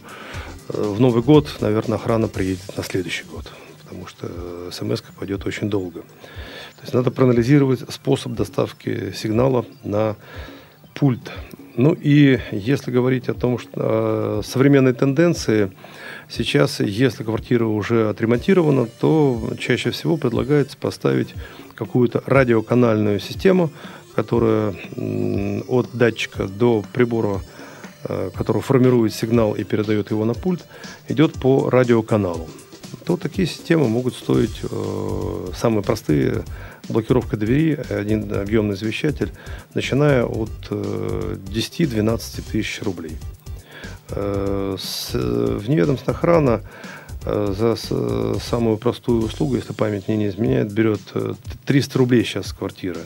[0.69, 3.51] в Новый год, наверное, охрана приедет на следующий год,
[3.83, 4.29] потому что
[4.71, 6.03] смс пойдет очень долго.
[6.03, 10.17] То есть надо проанализировать способ доставки сигнала на
[10.95, 11.33] пульт.
[11.75, 15.73] Ну и если говорить о том, что э, современные тенденции,
[16.29, 21.35] сейчас, если квартира уже отремонтирована, то чаще всего предлагается поставить
[21.75, 23.71] какую-то радиоканальную систему,
[24.15, 27.41] которая э, от датчика до прибора,
[28.05, 30.67] э, который формирует сигнал и передает его на пульт,
[31.09, 32.49] идет по радиоканалу.
[33.07, 36.45] То такие системы могут стоить э, самые простые
[36.89, 39.33] блокировка двери, один объемный извещатель,
[39.75, 43.17] начиная от 10-12 э, тысяч рублей.
[44.11, 46.63] Э, с, вневедомственная охрана
[47.25, 47.77] э, за
[48.41, 51.01] самую простую услугу, если память мне не изменяет, берет
[51.67, 53.01] 300 рублей сейчас с квартиры.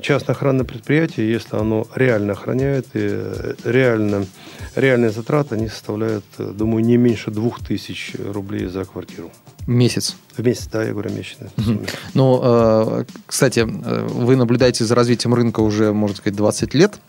[0.00, 4.26] Частное охранное предприятие, если оно реально охраняет и реально,
[4.74, 9.30] реальные затраты, они составляют, думаю, не меньше 2000 рублей за квартиру.
[9.66, 10.14] Месяц.
[10.36, 11.48] В месяц, да, я говорю, месячный.
[11.56, 11.86] Угу.
[12.14, 17.00] Ну, э, кстати, вы наблюдаете за развитием рынка уже, можно сказать, 20 лет.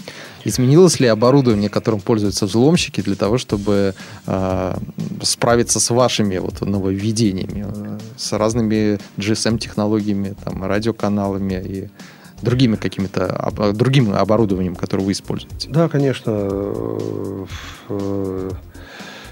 [0.44, 3.94] Изменилось ли оборудование, которым пользуются взломщики, для того, чтобы
[4.26, 4.78] э,
[5.22, 11.90] справиться с вашими вот нововведениями, э, с разными GSM-технологиями, там, радиоканалами и
[12.42, 15.70] другими какими-то другим оборудованием, которое вы используете?
[15.70, 16.50] Да, конечно.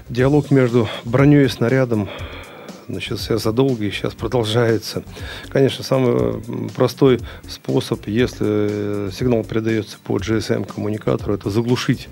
[0.08, 2.08] Диалог между броней и снарядом
[2.88, 5.02] начался задолго и сейчас продолжается.
[5.48, 6.40] Конечно, самый
[6.74, 12.08] простой способ, если сигнал передается по GSM-коммуникатору, это заглушить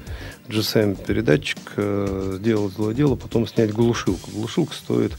[0.48, 4.30] GSM-передатчик, э, сделать злое дело, потом снять глушилку.
[4.30, 5.12] Глушилка стоит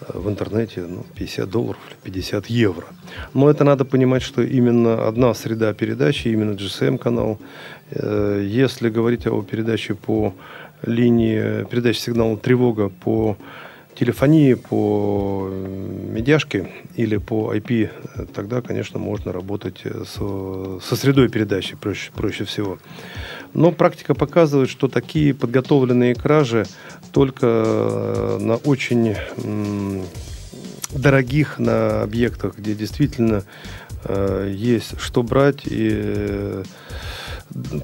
[0.00, 2.86] э, в интернете ну, 50 долларов или 50 евро.
[3.32, 7.38] Но это надо понимать, что именно одна среда передачи, именно GSM-канал.
[7.90, 10.34] Э, если говорить о передаче по
[10.82, 13.36] линии передачи сигнала тревога по
[13.94, 22.10] телефонии, по медяшке или по IP, тогда, конечно, можно работать со, со средой передачи проще,
[22.12, 22.78] проще всего.
[23.54, 26.66] Но практика показывает, что такие подготовленные кражи
[27.12, 29.14] только э, на очень
[30.92, 33.44] дорогих на объектах, где действительно
[34.04, 36.64] э, есть что брать и э,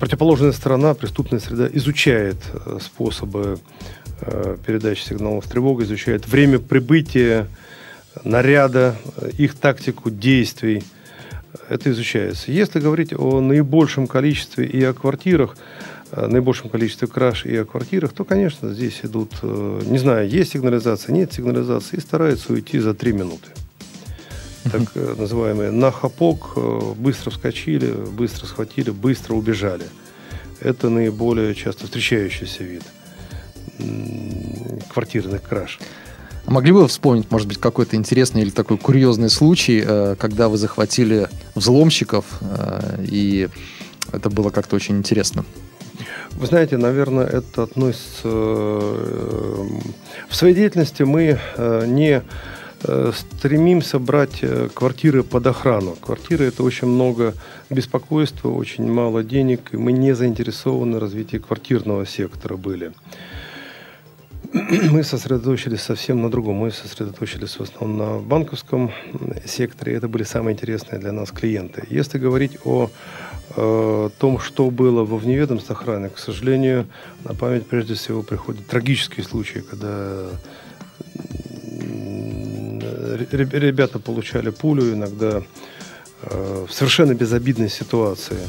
[0.00, 2.38] противоположная сторона, преступная среда, изучает
[2.80, 3.58] способы
[4.66, 7.46] передачи сигналов тревоги, изучает время прибытия
[8.24, 8.96] наряда,
[9.36, 10.82] их тактику действий–
[11.68, 12.50] это изучается.
[12.50, 15.56] Если говорить о наибольшем количестве и о квартирах,
[16.12, 20.52] э, наибольшем количестве краж и о квартирах, то, конечно, здесь идут, э, не знаю, есть
[20.52, 23.48] сигнализация, нет сигнализации, и стараются уйти за три минуты.
[24.64, 26.58] Так э, называемые на хапок,
[26.96, 29.84] быстро вскочили, быстро схватили, быстро убежали.
[30.60, 32.82] Это наиболее часто встречающийся вид
[34.92, 35.78] квартирных краж.
[36.48, 40.48] А могли бы вы вспомнить, может быть, какой-то интересный или такой курьезный случай, э, когда
[40.48, 43.50] вы захватили взломщиков, э, и
[44.12, 45.44] это было как-то очень интересно?
[46.30, 48.22] Вы знаете, наверное, это относится...
[48.24, 49.68] Э,
[50.30, 51.38] в своей деятельности мы
[51.86, 52.22] не
[53.12, 55.96] стремимся брать квартиры под охрану.
[56.00, 57.34] Квартиры– это очень много
[57.68, 62.92] беспокойства, очень мало денег, и мы не заинтересованы в развитии квартирного сектора были.
[64.90, 66.56] мы сосредоточились совсем на другом.
[66.56, 68.92] Мы сосредоточились в основном на банковском
[69.44, 69.94] секторе.
[69.94, 71.84] Это были самые интересные для нас клиенты.
[71.90, 72.90] Если говорить о
[73.56, 76.86] э, том, что было во вневедомственной охране, к сожалению,
[77.24, 80.26] на память прежде всего приходят трагические случаи, когда
[83.32, 85.42] ребята получали пулю, иногда
[86.22, 88.38] э, в совершенно безобидной ситуации–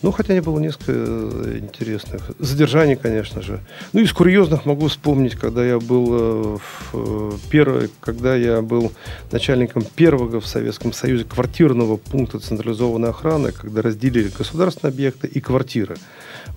[0.00, 2.30] ну, хотя не было несколько э, интересных.
[2.38, 3.60] Задержаний, конечно же.
[3.92, 8.92] Ну, из курьезных могу вспомнить, когда я был э, в, э, первый, когда я был
[9.32, 15.96] начальником первого в Советском Союзе квартирного пункта централизованной охраны, когда разделили государственные объекты и квартиры.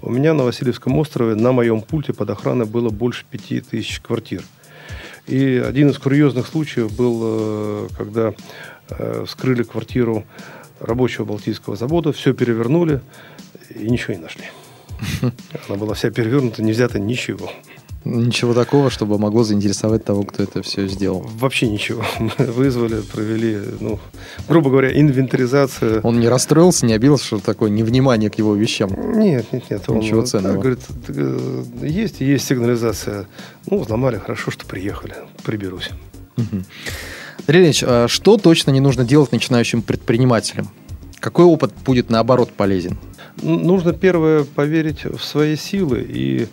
[0.03, 4.43] У меня на Васильевском острове на моем пульте под охраной было больше пяти тысяч квартир.
[5.25, 8.33] И один из курьезных случаев был, когда
[9.25, 10.25] вскрыли квартиру
[10.81, 13.01] рабочего Балтийского завода, все перевернули
[13.69, 14.45] и ничего не нашли.
[15.67, 17.51] Она была вся перевернута, не взято ничего.
[18.03, 21.23] Ничего такого, чтобы могло заинтересовать того, кто это все сделал.
[21.37, 22.03] Вообще ничего.
[22.19, 23.99] Мы вызвали, провели, ну,
[24.49, 26.01] грубо говоря, инвентаризацию.
[26.01, 28.89] Он не расстроился, не обиделся, что такое невнимание к его вещам?
[29.19, 29.87] Нет, нет, нет.
[29.87, 30.55] Ничего он, ценного.
[30.55, 33.27] Так, говорит, э, есть, есть сигнализация.
[33.69, 35.13] Ну, взломали, хорошо, что приехали.
[35.43, 35.91] Приберусь.
[36.37, 36.63] Угу.
[37.47, 40.69] Ильич, а что точно не нужно делать начинающим предпринимателям?
[41.19, 42.97] Какой опыт будет наоборот полезен?
[43.41, 46.47] Нужно первое поверить в свои силы и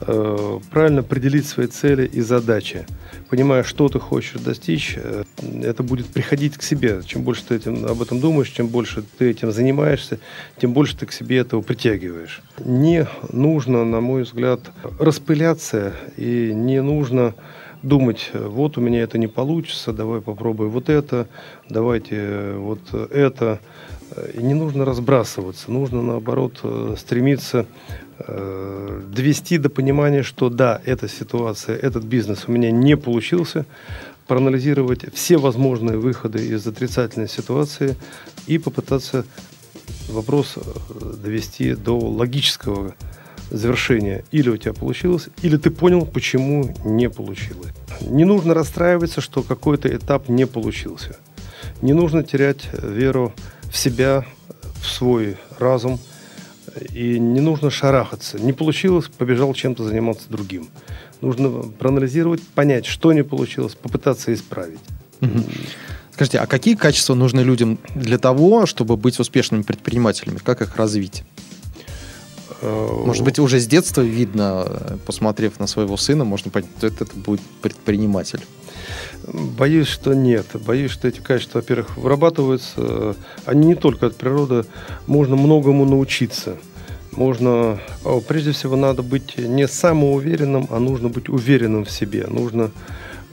[0.00, 2.86] э, правильно определить свои цели и задачи.
[3.28, 5.24] Понимая, что ты хочешь достичь, э,
[5.62, 7.00] это будет приходить к себе.
[7.04, 10.18] Чем больше ты этим, об этом думаешь, чем больше ты этим занимаешься,
[10.60, 12.42] тем больше ты к себе этого притягиваешь.
[12.64, 14.60] Не нужно, на мой взгляд,
[14.98, 17.34] распыляться и не нужно
[17.82, 21.28] думать, вот у меня это не получится, давай попробуй вот это,
[21.68, 23.60] давайте вот это.
[24.34, 27.66] И не нужно разбрасываться, нужно наоборот э, стремиться
[28.18, 33.66] э, довести до понимания, что да, эта ситуация, этот бизнес у меня не получился,
[34.26, 37.96] проанализировать все возможные выходы из отрицательной ситуации
[38.48, 39.24] и попытаться
[40.08, 42.94] вопрос э, довести до логического
[43.50, 44.24] завершения.
[44.30, 47.72] Или у тебя получилось, или ты понял, почему не получилось.
[48.00, 51.16] Не нужно расстраиваться, что какой-то этап не получился.
[51.82, 53.32] Не нужно терять веру
[53.70, 54.24] в себя,
[54.80, 55.98] в свой разум.
[56.94, 58.38] И не нужно шарахаться.
[58.38, 60.68] Не получилось, побежал чем-то заниматься другим.
[61.20, 64.78] Нужно проанализировать, понять, что не получилось, попытаться исправить.
[66.12, 70.38] Скажите, а какие качества нужны людям для того, чтобы быть успешными предпринимателями?
[70.38, 71.24] Как их развить?
[72.62, 77.06] Э, Может быть, уже с детства видно, посмотрев на своего сына, можно понять, что это
[77.14, 78.40] будет предприниматель.
[79.32, 80.46] Боюсь, что нет.
[80.54, 83.14] Боюсь, что эти качества, во-первых, вырабатываются.
[83.44, 84.64] Они не только от природы.
[85.06, 86.56] Можно многому научиться.
[87.12, 87.80] Можно,
[88.28, 92.26] прежде всего, надо быть не самоуверенным, а нужно быть уверенным в себе.
[92.28, 92.70] Нужно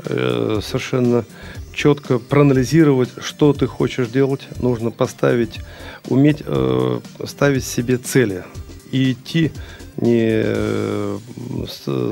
[0.05, 1.25] э, совершенно
[1.73, 4.41] четко проанализировать, что ты хочешь делать.
[4.59, 5.59] Нужно поставить,
[6.07, 8.43] уметь э, ставить себе цели
[8.91, 9.51] и идти
[9.97, 11.17] не э,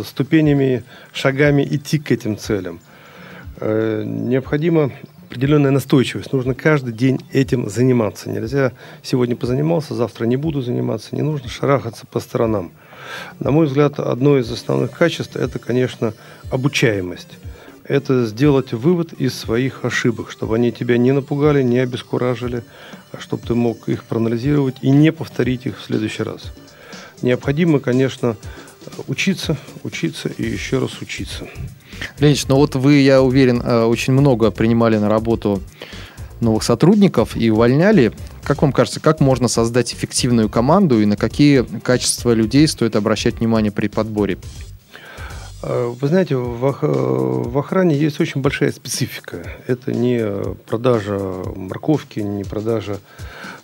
[0.05, 0.83] ступенями,
[1.13, 2.79] шагами идти к этим целям.
[3.57, 4.91] Э, необходимо
[5.27, 6.31] определенная настойчивость.
[6.33, 8.29] Нужно каждый день этим заниматься.
[8.29, 8.71] Нельзя
[9.03, 11.15] сегодня позанимался, завтра не буду заниматься.
[11.15, 12.71] Не нужно шарахаться по сторонам.
[13.39, 16.13] На мой взгляд, одно из основных качеств– это, конечно,
[16.51, 17.38] обучаемость.
[17.83, 22.63] Это сделать вывод из своих ошибок, чтобы они тебя не напугали, не обескуражили,
[23.11, 26.51] а чтобы ты мог их проанализировать и не повторить их в следующий раз.
[27.21, 28.36] Необходимо, конечно,
[29.08, 31.47] учиться, учиться и еще раз учиться.
[32.19, 35.62] Леонид, ну вот вы, я уверен, э, очень много принимали на работу
[36.41, 38.12] новых сотрудников и увольняли.
[38.43, 43.39] Как вам кажется, как можно создать эффективную команду и на какие качества людей стоит обращать
[43.39, 44.38] внимание при подборе?
[45.63, 49.47] Э, вы знаете, в охране есть очень большая специфика.
[49.67, 50.23] Это не
[50.67, 51.19] продажа
[51.56, 52.99] морковки, не продажа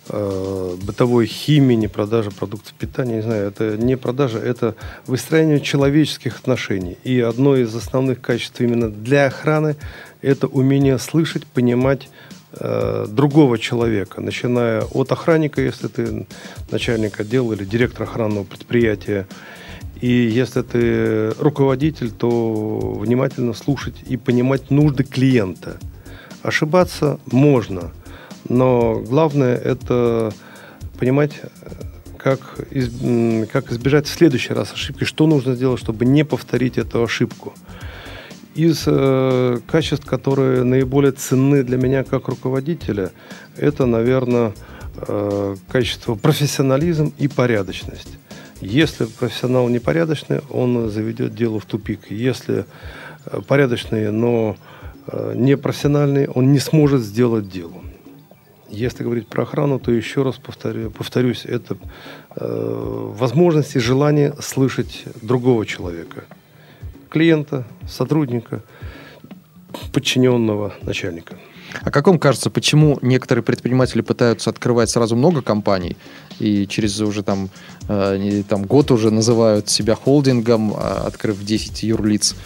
[0.08, 4.74] э, бытовой химии, не продажа продуктов питания, не знаю, это не продажа, это
[5.06, 6.98] выстраивание человеческих отношений.
[7.04, 9.76] И одно из основных качеств именно для охраны–
[10.22, 12.08] это умение слышать, понимать
[12.52, 16.26] э, другого человека, начиная от охранника, если ты
[16.70, 19.26] начальник отдела или директор охранного предприятия,
[20.00, 25.78] и если ты руководитель, то внимательно слушать и понимать нужды клиента.
[26.42, 27.92] Ошибаться можно–
[28.52, 30.32] но главное это
[30.98, 31.32] понимать,
[32.16, 32.90] как, из,
[33.50, 37.54] как избежать в следующий раз ошибки, что нужно сделать, чтобы не повторить эту ошибку.
[38.54, 43.10] Из э, качеств, которые наиболее ценны для меня как руководителя,
[43.56, 44.52] это, наверное,
[44.96, 48.18] э, качество профессионализм и порядочность.
[48.60, 52.10] Если профессионал непорядочный, он заведет дело в тупик.
[52.10, 52.66] Если
[53.24, 54.56] э, порядочный, но
[55.06, 57.82] э, непрофессиональный, он не сможет сделать дело.
[58.72, 61.76] Если говорить про охрану, то еще раз повторю, повторюсь, это
[62.36, 66.24] э, возможность и желание слышать другого человека,
[67.10, 68.62] клиента, сотрудника,
[69.92, 71.36] подчиненного начальника.
[71.82, 75.98] А как вам кажется, почему некоторые предприниматели пытаются открывать сразу много компаний
[76.38, 77.50] и через уже там,
[77.88, 82.36] э, там год уже называют себя холдингом, а, открыв 10 юрлиц?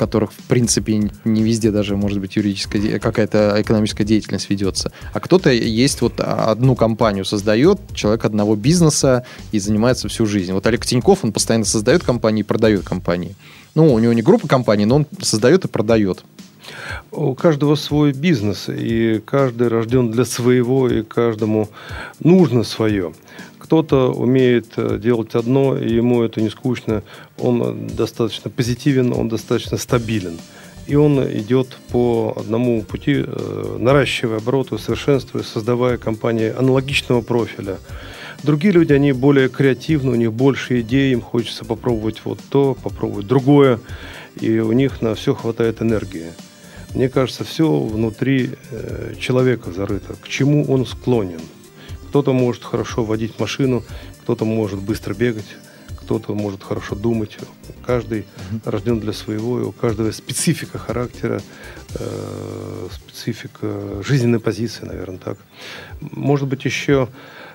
[0.00, 4.92] Которых, в принципе, не везде даже, может быть, юридическая какая-то экономическая деятельность ведется.
[5.12, 10.52] А кто-то есть вот одну компанию создает, человек одного бизнеса и занимается всю жизнь.
[10.52, 13.34] Вот Олег Тиньков, он постоянно создает компании и продает компании.
[13.74, 16.24] Ну, у него не группа компаний, но он создает и продает.
[17.10, 21.68] У каждого свой бизнес, и каждый рожден для своего, и каждому
[22.20, 23.12] нужно свое.
[23.70, 27.04] Кто-то умеет э, делать одно, и ему это не скучно,
[27.38, 30.40] он достаточно позитивен, он достаточно стабилен.
[30.88, 37.78] И он идет по одному пути, э, наращивая обороты, совершенствуя, создавая компании аналогичного профиля.
[38.42, 43.28] Другие люди, они более креативны, у них больше идей, им хочется попробовать вот то, попробовать
[43.28, 43.78] другое,
[44.40, 46.32] и у них на все хватает энергии.
[46.92, 51.40] Мне кажется, все внутри э, человека зарыто, к чему он склонен–
[52.10, 53.84] кто-то может хорошо водить машину,
[54.22, 55.56] кто-то может быстро бегать,
[55.94, 57.38] кто-то может хорошо думать.
[57.86, 58.60] Каждый mm-hmm.
[58.64, 61.40] рожден для своего, и у каждого специфика характера,
[61.94, 65.38] э, специфика жизненной позиции, наверное, так.
[66.00, 67.08] Может быть, еще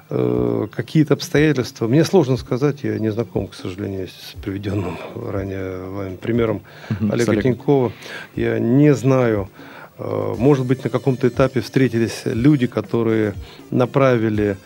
[0.10, 1.90] э, какие-то обстоятельства.
[1.90, 7.12] Мне сложно сказать, я не знаком, к сожалению, с приведенным ранее вами примером mm-hmm.
[7.12, 7.92] Олега Тинькова.
[8.38, 13.34] Я не знаю, Э, может быть, на каком-то этапе встретились люди, которые
[13.72, 14.58] направили,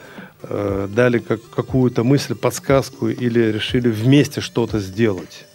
[0.41, 5.45] э, дали как, какую-то мысль, подсказку или решили вместе что-то сделать.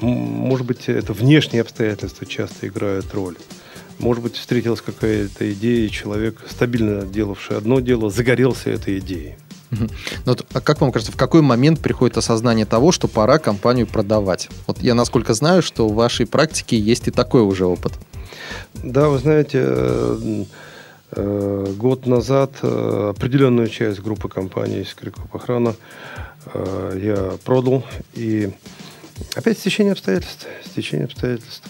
[0.00, 3.36] Может быть, это внешние обстоятельства часто играют роль.
[3.98, 9.36] Может быть, встретилась какая-то идея, и человек, стабильно делавший одно дело, загорелся этой идеей.
[10.26, 14.48] Ну, а как вам кажется, в какой момент приходит осознание того, что пора компанию продавать?
[14.66, 17.92] Вот я насколько знаю, что в вашей практике есть и такой уже опыт.
[18.74, 20.44] Да, вы знаете, э,
[21.12, 25.74] э, год назад э, определенную часть группы компаний «Скрикоп Охрана»
[26.54, 27.84] я продал.
[28.14, 28.50] И
[29.36, 30.48] опять стечение обстоятельств.
[30.64, 31.62] Стечение обстоятельств.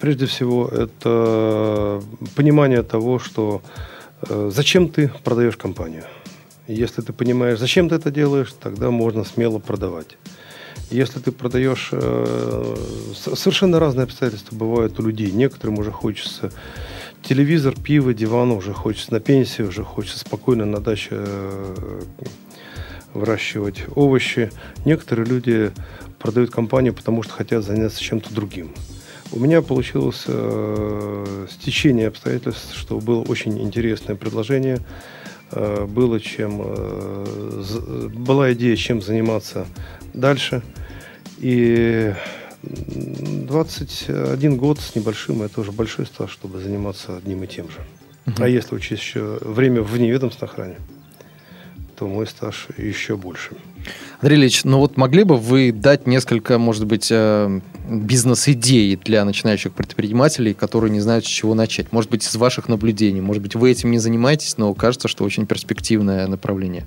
[0.00, 2.02] Прежде всего, это
[2.34, 3.62] понимание того, что
[4.28, 6.02] зачем ты продаешь компанию.
[6.66, 10.18] Если ты понимаешь, зачем ты это делаешь, тогда можно смело продавать.
[10.92, 12.76] Если ты продаешь, э,
[13.14, 15.30] совершенно разные обстоятельства бывают у людей.
[15.32, 16.52] Некоторым уже хочется
[17.22, 22.00] телевизор, пиво, диван, уже хочется на пенсию, уже хочется спокойно на даче э,
[23.14, 24.50] выращивать овощи.
[24.84, 25.72] Некоторые люди
[26.18, 28.74] продают компанию, потому что хотят заняться чем-то другим.
[29.32, 34.78] У меня получилось э, стечение обстоятельств, что было очень интересное предложение.
[35.52, 39.66] Э, было чем, э, была идея, чем заниматься
[40.12, 40.62] дальше.
[41.42, 42.14] И
[42.62, 47.78] 21 год с небольшим, это уже большой стаж, чтобы заниматься одним и тем же.
[48.26, 48.42] Угу.
[48.42, 50.76] А если учесть еще время в неведомственной охране,
[51.96, 53.50] то мой стаж еще больше.
[54.20, 59.72] Андрей Ильич, ну вот могли бы вы дать несколько, может быть, э, бизнес-идей для начинающих
[59.72, 61.92] предпринимателей, которые не знают, с чего начать?
[61.92, 63.20] Может быть, из ваших наблюдений?
[63.20, 66.84] Может быть, вы этим не занимаетесь, но кажется, что очень перспективное направление?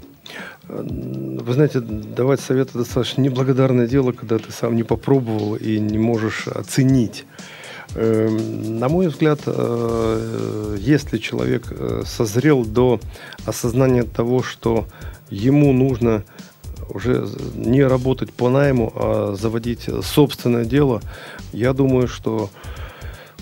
[0.68, 6.48] Вы знаете, давать советы достаточно неблагодарное дело, когда ты сам не попробовал и не можешь
[6.48, 7.26] оценить.
[7.96, 13.00] Эм, на мой взгляд, э, если человек э, созрел до
[13.46, 14.86] осознания того, что
[15.30, 16.24] ему нужно
[16.90, 21.02] уже не работать по найму, а заводить собственное дело,
[21.54, 22.50] я думаю, что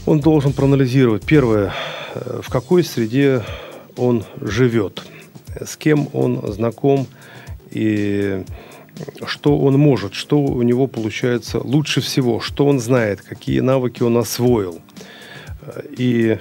[0.05, 1.73] он должен проанализировать, первое,
[2.13, 3.43] э, в какой среде
[3.97, 5.03] он живет,
[5.63, 7.07] с кем он знаком
[7.71, 8.43] и
[9.25, 14.17] что он может, что у него получается лучше всего, что он знает, какие навыки он
[14.17, 14.81] освоил.
[15.97, 16.37] И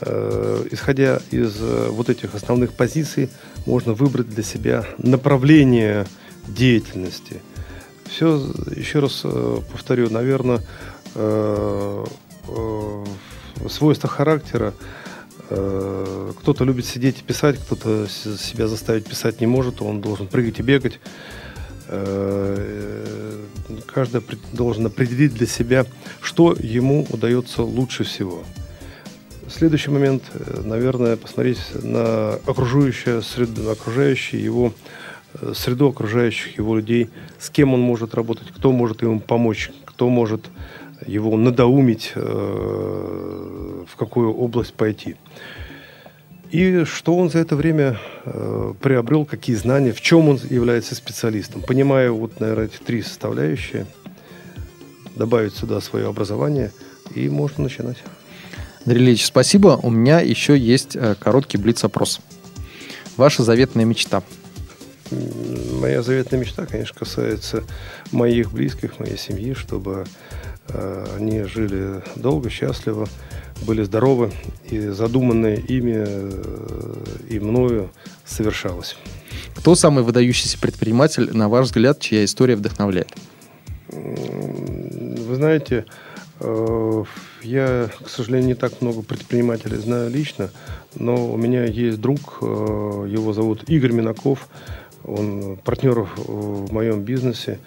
[0.00, 3.28] э, исходя из э, вот этих основных позиций,
[3.66, 6.06] можно выбрать для себя направление
[6.48, 7.40] деятельности.
[8.08, 8.36] Все,
[8.74, 10.60] еще раз э, повторю, наверное,
[11.14, 12.04] э,
[12.48, 13.04] э,
[13.68, 14.74] свойства характера.
[15.54, 20.60] Э, кто-то любит сидеть и писать, кто-то себя заставить писать не может, он должен прыгать
[20.60, 20.98] и бегать.
[21.88, 23.36] Э,
[23.86, 24.22] каждый
[24.52, 25.84] должен определить для себя,
[26.22, 28.44] что ему удается лучше всего.
[29.48, 34.72] Следующий момент, э, наверное, посмотреть на окружающую среду, окружающую его
[35.34, 40.08] э, среду окружающих его людей, с кем он может работать, кто может ему помочь, кто
[40.08, 40.46] может
[41.06, 45.16] его надоумить, в какую область пойти.
[46.52, 51.62] И что он за это время э, приобрел, какие знания, в чем он является специалистом.
[51.62, 53.86] Понимая вот, наверное, эти три составляющие,
[55.16, 56.70] добавить сюда свое образование,
[57.14, 57.96] и можно начинать.
[58.84, 59.80] Андрей Ильич, спасибо.
[59.82, 62.20] У меня еще есть э, короткий блиц-опрос.
[63.16, 64.22] Ваша заветная мечта?
[65.80, 67.64] Моя заветная мечта, конечно, касается
[68.10, 70.51] моих близких, моей семьи, чтобы э,
[71.16, 73.08] они жили долго, счастливо,
[73.62, 74.32] были здоровы,
[74.70, 76.94] и задуманное ими э,
[77.28, 77.90] и мною
[78.24, 78.96] совершалось.
[79.54, 83.12] Кто самый выдающийся предприниматель, на ваш взгляд, чья история вдохновляет?
[83.88, 85.84] Вы знаете,
[86.40, 87.04] э,
[87.42, 90.50] я, к сожалению, не так много предпринимателей знаю лично,
[90.94, 94.48] но у меня есть друг, э, его зовут Игорь Минаков,
[95.04, 97.58] он партнер в моем бизнесе,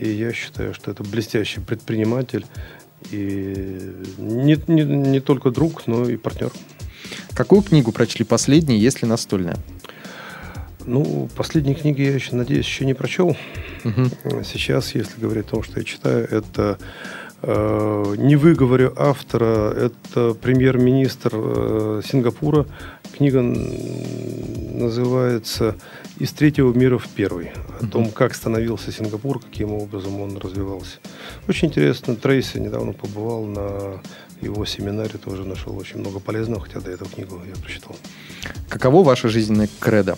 [0.00, 2.46] и я считаю, что это блестящий предприниматель,
[3.10, 6.50] и не, не, не только друг, но и партнер.
[7.34, 9.56] Какую книгу прочли последней, если настольная?
[10.86, 13.36] Ну, последние книги я еще, надеюсь, еще не прочел.
[13.84, 14.42] Угу.
[14.44, 16.78] Сейчас, если говорить о том, что я читаю, это
[17.42, 22.66] не выговорю автора, это премьер-министр э, Сингапура.
[23.16, 25.76] Книга называется
[26.18, 27.52] «Из третьего мира в первый».
[27.80, 30.98] О том, как становился Сингапур, каким образом он развивался.
[31.48, 32.14] Очень интересно.
[32.14, 34.00] Трейси недавно побывал на
[34.40, 37.96] его семинаре, тоже нашел очень много полезного, хотя до этого книгу я прочитал.
[38.68, 40.16] Каково ваше жизненное кредо?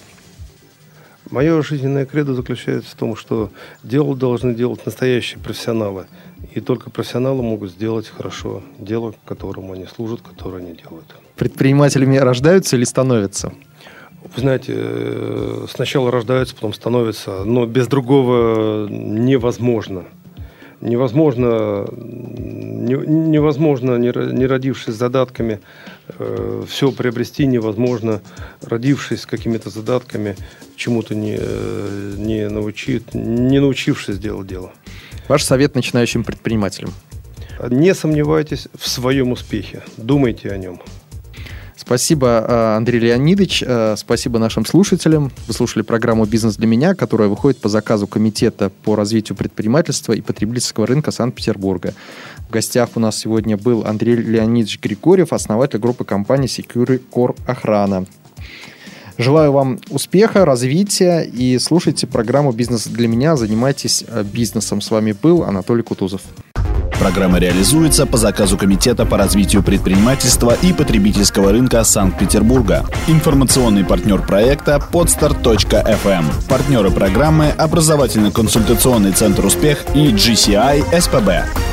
[1.33, 3.51] Мое жизненное кредо заключается в том, что
[3.83, 6.05] дело должны делать настоящие профессионалы.
[6.53, 11.07] И только профессионалы могут сделать хорошо дело, которому они служат, которое они делают.
[11.37, 13.55] Предпринимателями рождаются или становятся?
[14.23, 20.05] Вы знаете, э, сначала рождаются, потом становятся, но без другого невозможно.
[20.83, 25.61] Невозможно, невозможно не родившись с задатками,
[26.19, 28.21] э, все приобрести невозможно,
[28.63, 30.37] родившись с какими-то задатками,
[30.77, 34.73] чему-то не, э, не, научить, не научившись делать дело.
[35.29, 36.93] Ваш совет начинающим предпринимателям?
[37.69, 40.81] Не сомневайтесь в своем успехе, думайте о нем.
[41.93, 43.63] Спасибо, э, Андрей Леонидович.
[43.67, 45.31] Э, спасибо нашим слушателям.
[45.47, 50.23] Вы слушали программу «Бизнес для меня», которая выходит по заказу Комитета по развитию предпринимательства и
[50.23, 51.93] потребительского рынка Санкт-Петербурга.
[52.49, 58.07] В гостях у нас сегодня был Андрей Леонидович Григорьев, основатель группы компании Secure Core Охрана.
[59.19, 63.37] Желаю вам успеха, развития и слушайте программу «Бизнес для меня».
[63.37, 64.81] Занимайтесь э, бизнесом.
[64.81, 66.23] С вами был Анатолий Кутузов.
[66.99, 72.87] Программа реализуется по заказу Комитета по развитию предпринимательства и потребительского рынка Санкт-Петербурга.
[73.09, 76.25] Информационный партнер проекта podstar.fm.
[76.49, 81.73] Партнеры программы– образовательно-консультационный центр «Успех» и GCI СПБ.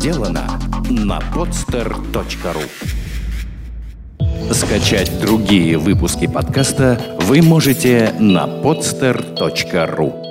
[0.00, 0.58] сделано
[0.88, 2.62] на podster.ru
[4.54, 10.29] Скачать другие выпуски подкаста вы можете на podster.ru